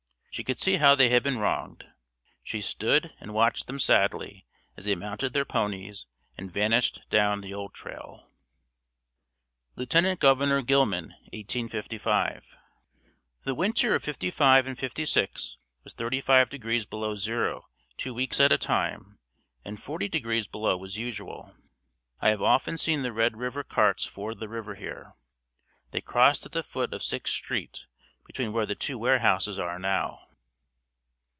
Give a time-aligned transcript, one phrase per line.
[0.33, 1.85] She could see how they had been wronged.
[2.41, 6.05] She stood and watched them sadly as they mounted their ponies
[6.37, 8.31] and vanished down the old trail.
[9.75, 10.19] Lieut.
[10.19, 12.55] Governor Gilman 1855.
[13.43, 18.53] The winter of '55 and '56 was thirty five degrees below zero two weeks at
[18.53, 19.19] a time
[19.65, 21.53] and forty degrees below was usual.
[22.21, 25.11] I have often seen the Red River carts ford the river here.
[25.91, 27.85] They crossed at the foot of Sixth Street
[28.27, 30.25] between where the two warehouses are now.